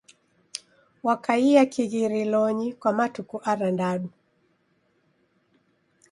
Wakaie 1.05 1.61
kighirilonyi 1.73 2.67
kwa 2.79 2.91
matuku 2.97 3.37
arandadu. 3.51 4.09